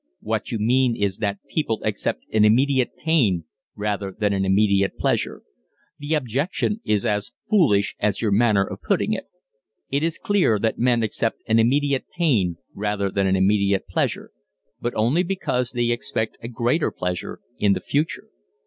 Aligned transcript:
What 0.21 0.51
you 0.51 0.57
mean 0.57 0.95
is 0.95 1.17
that 1.17 1.43
people 1.47 1.79
accept 1.83 2.25
an 2.33 2.43
immediate 2.43 2.95
pain 3.05 3.43
rather 3.75 4.11
than 4.11 4.33
an 4.33 4.43
immediate 4.45 4.97
pleasure. 4.97 5.43
The 5.99 6.15
objection 6.15 6.81
is 6.83 7.05
as 7.05 7.33
foolish 7.47 7.95
as 7.99 8.19
your 8.19 8.31
manner 8.31 8.63
of 8.65 8.81
putting 8.81 9.13
it. 9.13 9.25
It 9.91 10.01
is 10.01 10.17
clear 10.17 10.57
that 10.57 10.79
men 10.79 11.03
accept 11.03 11.37
an 11.47 11.59
immediate 11.59 12.05
pain 12.17 12.57
rather 12.73 13.11
than 13.11 13.27
an 13.27 13.35
immediate 13.35 13.85
pleasure, 13.87 14.31
but 14.79 14.95
only 14.95 15.21
because 15.21 15.69
they 15.71 15.91
expect 15.91 16.39
a 16.41 16.47
greater 16.47 16.89
pleasure 16.89 17.39
in 17.59 17.73
the 17.73 17.79
future. 17.79 18.27